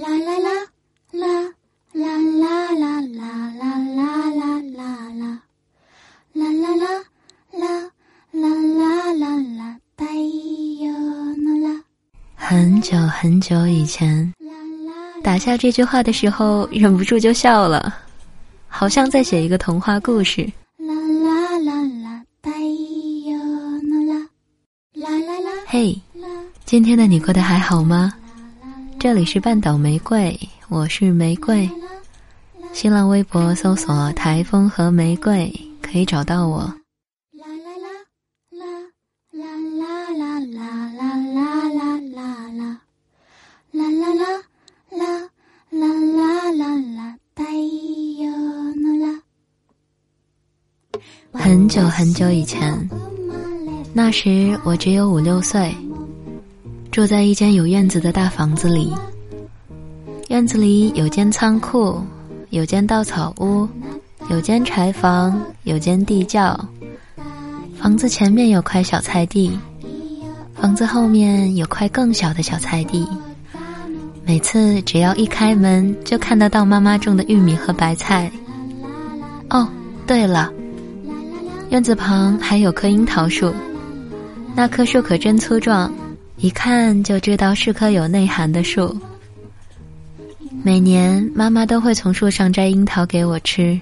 [0.00, 0.48] 啦啦啦
[1.12, 1.26] 啦
[1.92, 4.88] 啦啦啦啦啦啦啦啦
[6.32, 6.48] 啦
[7.52, 7.68] 啦
[8.32, 8.42] 啦啦
[8.72, 9.24] 啦啦
[9.58, 10.88] 啦太陽
[11.36, 11.82] の啦。
[12.34, 14.32] 很久很久以前，
[15.22, 17.94] 打下这句话的时候，忍不住就笑了，
[18.68, 20.50] 好像在写一个童话故事。
[20.78, 22.24] 啦啦啦啦啦。
[24.94, 25.94] 啦啦啦嘿，
[26.64, 28.12] 今天的你过得还好吗？
[29.00, 30.38] 这里是半岛玫瑰，
[30.68, 31.66] 我是玫瑰。
[32.74, 35.50] 新浪微博搜索台风和玫瑰
[35.80, 36.70] 可以找到我。
[51.32, 52.90] 很久很久以前，
[53.94, 55.74] 那时我只有五六岁。
[56.90, 58.92] 住在一间有院子的大房子里。
[60.28, 62.02] 院子里有间仓库，
[62.50, 63.68] 有间稻草屋，
[64.28, 66.58] 有间柴房，有间地窖。
[67.78, 69.56] 房子前面有块小菜地，
[70.54, 73.06] 房子后面有块更小的小菜地。
[74.24, 78.30] 每次只要一开门，就看得到妈妈种的玉米和白菜。
[79.48, 79.66] 哦，
[80.06, 80.52] 对了。
[81.70, 83.52] 院子旁还有棵樱桃树，
[84.56, 85.92] 那棵树可真粗壮，
[86.40, 88.96] 一看就知道是棵有内涵的树。
[90.62, 93.78] 每年妈妈都会从树上摘樱桃给我吃。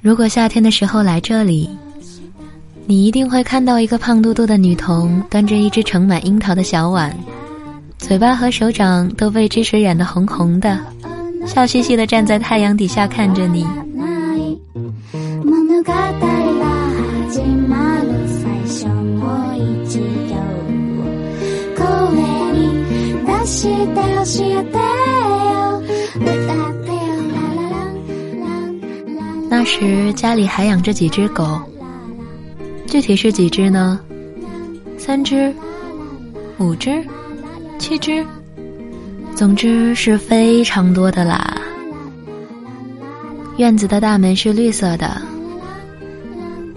[0.00, 1.68] 如果夏天的时候来这里，
[2.86, 7.16] 你一定会看到一个胖嘟嘟的女童端着一只盛满樱桃的小碗，
[7.98, 10.78] 嘴巴和手掌都被汁水染得红红的，
[11.46, 13.66] 笑嘻嘻地站在太阳底下看着你。
[23.57, 24.01] して教
[24.45, 25.81] えてよ
[26.19, 28.53] 歌ってよ啦啦啦啦
[29.15, 31.59] 啦那时家里还养着几只狗，
[32.87, 33.99] 具体是几只呢？
[34.97, 35.53] 三只、
[36.57, 37.03] 五只、
[37.77, 38.25] 七只，
[39.35, 41.55] 总之是非常多的啦。
[43.57, 45.21] 院子的大门是绿色的，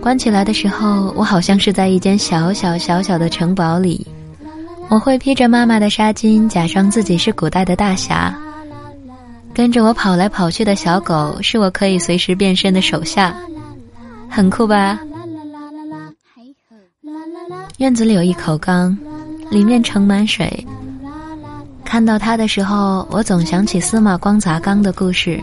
[0.00, 4.06] 关起来的时候，我好像是在一间小小小小的城堡里。
[4.89, 8.33] 我会披着妈妈的纱巾，假装自己是古代的大侠。
[9.53, 13.35] 跟着我跑来跑去的小狗，是我可以随时变身的手下，
[14.29, 14.99] 很酷吧？
[17.77, 18.97] 院子里有一口缸，
[19.49, 20.65] 里面盛满水。
[21.83, 25.41] 看到它的时候，我总想起司马光砸缸的故事。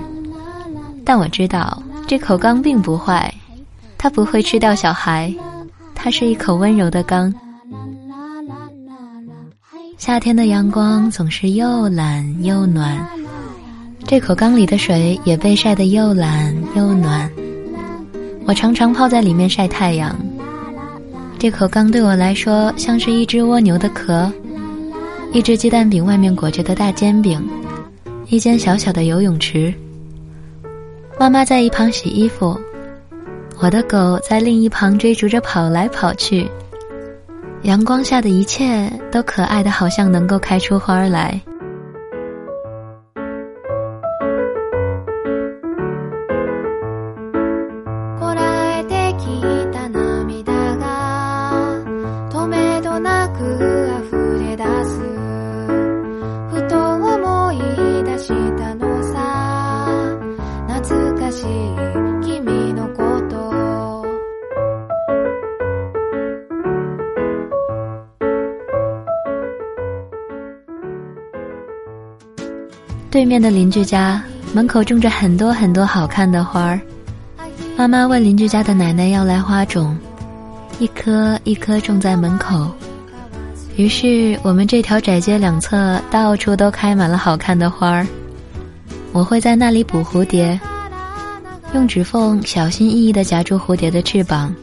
[1.04, 3.32] 但我知道这口缸并不坏，
[3.98, 5.34] 它不会吃掉小孩，
[5.94, 7.32] 它是一口温柔的缸。
[10.04, 13.08] 夏天的阳光总是又懒又暖，
[14.04, 17.30] 这口缸里的水也被晒得又懒又暖。
[18.44, 20.18] 我常常泡在里面晒太阳。
[21.38, 24.28] 这口缸对我来说像是一只蜗牛的壳，
[25.32, 27.40] 一只鸡蛋饼外面裹着的大煎饼，
[28.26, 29.72] 一间小小的游泳池。
[31.16, 32.58] 妈妈在一旁洗衣服，
[33.60, 36.50] 我的狗在另一旁追逐着跑来跑去。
[37.62, 41.40] 阳光下的一切都可爱得，好像能够开出花来。
[73.12, 74.24] 对面的邻居家
[74.54, 76.80] 门口种着很多很多好看的花儿。
[77.76, 79.94] 妈妈问邻居家的奶奶要来花种，
[80.78, 82.72] 一颗一颗种在门口。
[83.76, 88.06] 于是我们这条窄街两侧到处都开满了好看的花儿。
[89.12, 90.58] 我会在那里捕蝴蝶，
[91.74, 94.54] 用指缝小心翼翼地夹住蝴蝶的翅膀，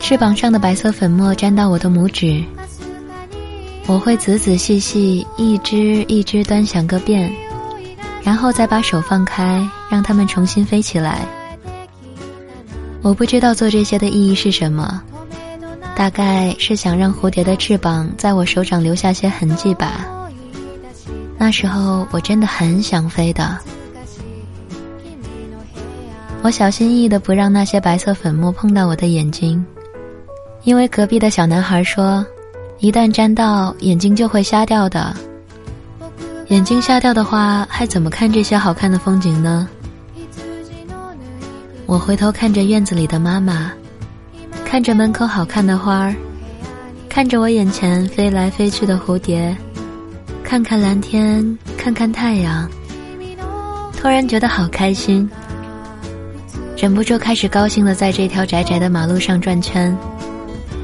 [0.00, 2.42] 翅膀上的白色粉末沾到我的拇指。
[3.88, 5.76] 我会仔仔细细一只
[6.08, 7.32] 一只端详个遍，
[8.20, 11.20] 然后再把手放开，让它们重新飞起来。
[13.00, 15.00] 我不知道做这些的意义是什么，
[15.94, 20.04] 大概是想让蝴蝶的翅膀在我手掌留下些痕迹吧。
[21.38, 23.56] 那时候我真的很想飞的。
[26.42, 29.64] 我小心翼翼地不让那些白色粉末碰到我的眼睛，
[30.64, 32.26] 因为隔壁的小男孩说。
[32.78, 35.14] 一旦沾到，眼睛就会瞎掉的。
[36.48, 39.66] 眼睛瞎掉的话，还怎么看这些好看的风景呢？
[41.86, 43.72] 我回头看着院子里的妈妈，
[44.64, 46.14] 看着门口好看的花儿，
[47.08, 49.56] 看着我眼前飞来飞去的蝴蝶，
[50.44, 52.68] 看看蓝天，看看太阳，
[53.96, 55.28] 突然觉得好开心，
[56.76, 59.96] 忍不住开始高兴的在这条窄窄的马路上转圈，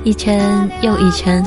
[0.05, 1.45] 一圈又一圈。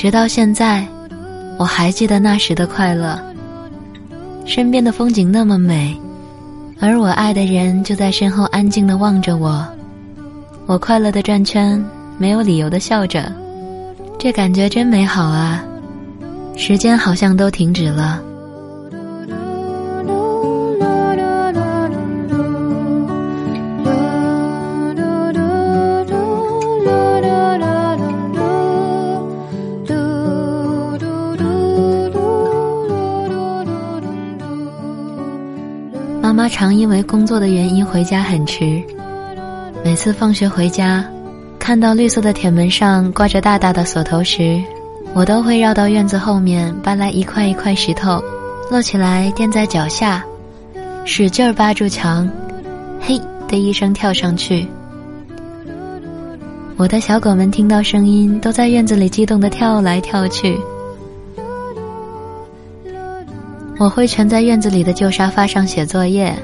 [0.00, 0.86] 直到现在，
[1.58, 3.20] 我还记得那时的快乐。
[4.46, 5.94] 身边的风景那么美，
[6.80, 9.62] 而我爱的人就在身后安静的望着我。
[10.64, 11.84] 我快乐的转圈，
[12.16, 13.30] 没有理由的笑着，
[14.18, 15.62] 这感觉真美好啊！
[16.56, 18.22] 时间好像都停止了。
[36.50, 38.82] 常因为工作的原因回家很迟，
[39.84, 41.04] 每次放学回家，
[41.58, 44.60] 看到绿色的铁门上挂着大大的锁头时，
[45.14, 48.22] 我都会绕到院子后面搬来一块一块石头，
[48.70, 50.24] 摞起来垫在脚下，
[51.04, 52.28] 使劲儿扒住墙，
[53.00, 53.18] 嘿
[53.48, 54.66] 的一声跳上去。
[56.76, 60.58] 我的小狗们听到声音，都在院子里激动地跳来跳去。
[63.80, 66.36] 我会蜷在院子里的旧沙发上写作业，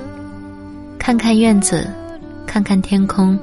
[0.98, 1.86] 看看院子，
[2.46, 3.38] 看看天空，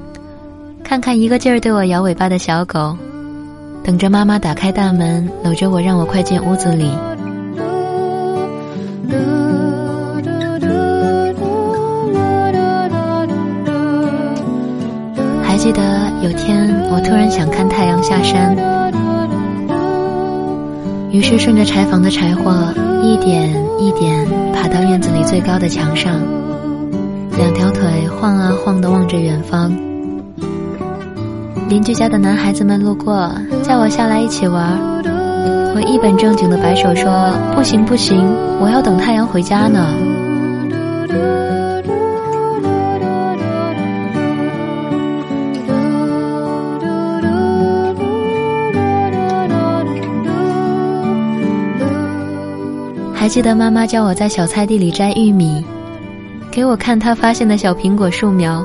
[0.82, 2.96] 看看一个劲儿对我摇尾巴的小狗，
[3.84, 6.90] 等着妈妈打开大门，搂着我让我快进屋子里。
[15.44, 15.80] 还记得
[16.24, 18.56] 有天，我突然想看太阳下山，
[21.14, 22.52] 于是顺着柴房的柴火。
[23.04, 26.20] 一点一点爬到院子里最高的墙上，
[27.36, 29.70] 两条腿晃啊晃的望着远方。
[31.68, 33.30] 邻居家的男孩子们路过，
[33.62, 34.76] 叫我下来一起玩。
[35.76, 38.18] 我一本正经的摆手说：“不行不行，
[38.60, 39.86] 我要等太阳回家呢。”
[53.24, 55.64] 还记得妈妈教我在小菜地里摘玉米，
[56.50, 58.62] 给我看她发现的小苹果树苗，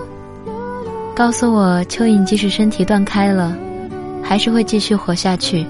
[1.16, 3.58] 告诉我蚯蚓即使身体断开了，
[4.22, 5.66] 还是会继续活下去。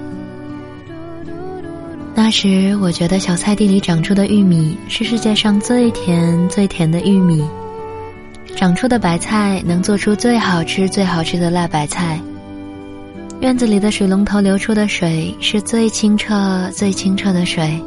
[2.16, 7.44] 那时我觉得小菜地里长出的玉米是世界上最甜最甜的玉米，
[8.56, 12.20] 长出的白菜能做出最好吃最好吃的辣白菜，
[13.38, 17.80] 院子里的水龙头流出的水是最清澈最清澈的水。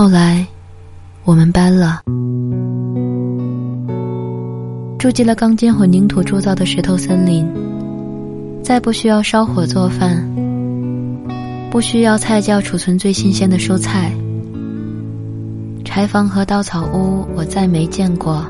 [0.00, 0.46] 后来，
[1.24, 2.00] 我们搬了，
[4.98, 7.46] 住进了钢筋混凝土铸造的石头森林，
[8.62, 10.26] 再不需要烧火做饭，
[11.70, 14.10] 不需要菜窖储存最新鲜的蔬菜。
[15.84, 18.42] 柴房和稻草屋我再没见过。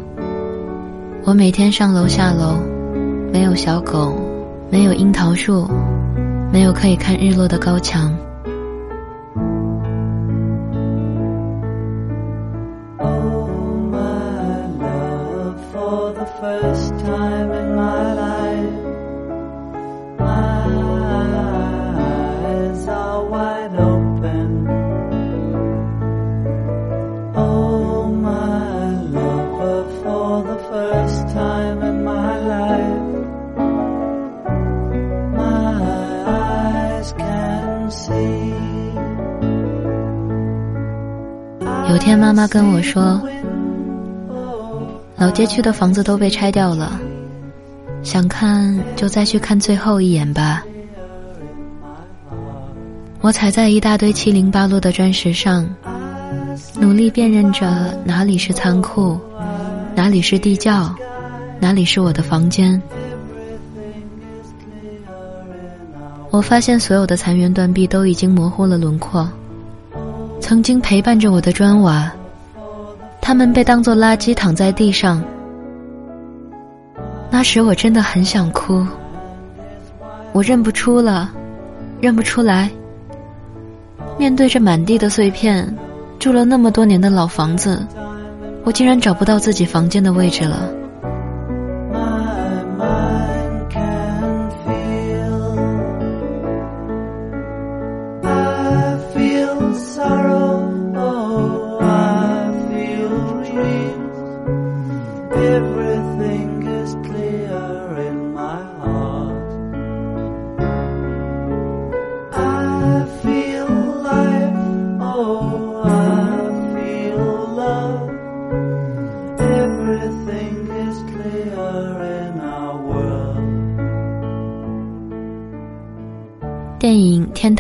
[1.25, 2.61] 我每天上楼下楼，
[3.33, 4.15] 没有小狗，
[4.71, 5.69] 没有樱桃树，
[6.53, 8.17] 没有可以看日落的高墙。
[42.31, 43.21] 妈妈跟我说，
[45.17, 46.97] 老街区的房子都被拆掉了，
[48.05, 50.63] 想看就再去看最后一眼吧。
[53.21, 55.69] 我踩在一大堆七零八落的砖石上，
[56.79, 59.19] 努力辨认着哪里是仓库，
[59.97, 60.95] 哪里是地窖，
[61.59, 62.81] 哪里是我的房间。
[66.31, 69.29] 我发现所有的残垣断壁都已经模糊了轮廓，
[70.41, 72.09] 曾经陪伴着我的砖瓦，
[73.31, 75.23] 他们被当作垃圾躺在地上。
[77.31, 78.85] 那时我真的很想哭，
[80.33, 81.31] 我认不出了，
[82.01, 82.69] 认不出来。
[84.19, 85.73] 面对着满地的碎片，
[86.19, 87.87] 住了那么多年的老房子，
[88.65, 90.69] 我竟然找不到自己房间的位置了。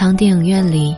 [0.00, 0.96] 堂电影院》里，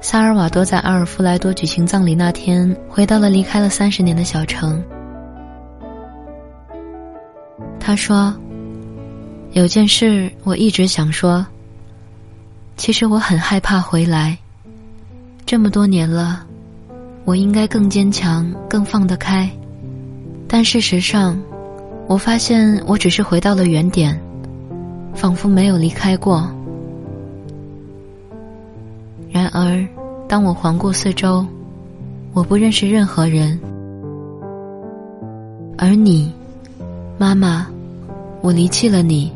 [0.00, 4.82] 萨尔瓦多在阿尔弗莱多举行葬礼那天，回到了离开了三十年的小城。
[7.78, 8.34] 他说
[9.52, 11.46] ：“有件事我一直想说。
[12.78, 14.38] 其实我很害怕回来。
[15.44, 16.42] 这么多年了，
[17.26, 19.46] 我应该更坚强，更放得开。
[20.48, 21.38] 但事实上，
[22.06, 24.18] 我发现我只是回到了原点，
[25.12, 26.50] 仿佛没有离开过。”
[29.36, 29.86] 然而，
[30.26, 31.44] 当我环顾四周，
[32.32, 33.60] 我不认识任何人。
[35.76, 36.32] 而你，
[37.18, 37.66] 妈妈，
[38.40, 39.30] 我离弃了你，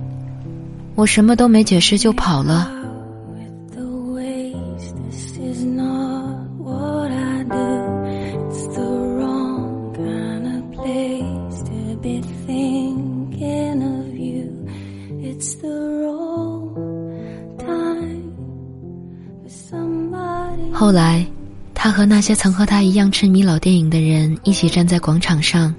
[0.95, 2.71] 我什么都没解释就跑了。
[20.81, 21.27] 后来，
[21.75, 25.75] 他和那些曾和他一样痴迷老电影的人一起站在广场上，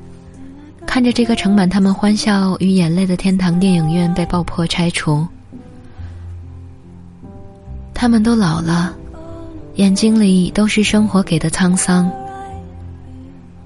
[0.86, 5.28] 看着这个盛满他们欢笑与眼泪的天堂电影院被爆破拆除。
[7.96, 8.94] 他们都老了，
[9.78, 12.08] 眼睛里都是生活给的沧桑。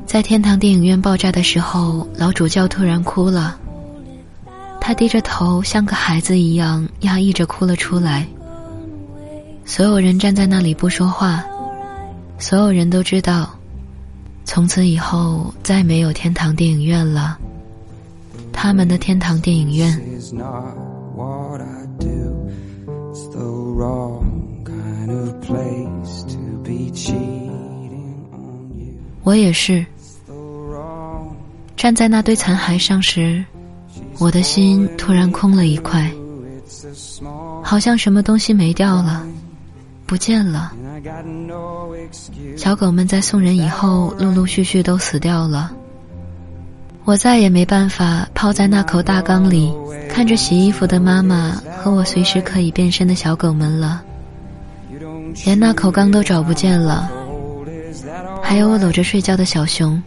[0.06, 3.60] 在天堂电影院爆炸的时候，老主教突然哭了，
[4.80, 8.26] 他低着头，像个孩子一样压抑着哭了出来。
[9.66, 11.44] 所有人站在那里不说话，
[12.38, 13.50] 所有人都知道，
[14.46, 17.38] 从此以后再没有天堂电影院了。
[18.54, 20.00] 他们的天堂电影院。
[29.24, 29.86] 我也是。
[31.76, 33.44] 站在那堆残骸上时，
[34.20, 36.10] 我的心突然空了一块，
[37.64, 39.28] 好像什么东西没掉了。
[40.06, 40.72] 不见了，
[42.56, 45.72] 小狗们在送人以后，陆陆续续都死掉了。
[47.06, 49.72] 我再也没办法泡在那口大缸里，
[50.10, 54.04] 看着洗衣服的妈妈和我随时可以变身的小狗们了。
[55.46, 57.12] 连那口缸都找不见了，
[58.42, 60.02] 还有我搂着睡觉的小熊。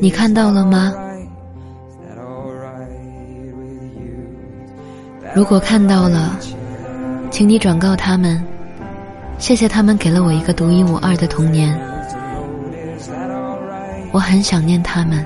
[0.00, 0.94] 你看到了吗？
[5.34, 6.36] 如果看到了，
[7.30, 8.42] 请你转告他们，
[9.38, 11.78] 谢谢他们给了我一个独一无二的童年。
[14.10, 15.24] 我很想念他们。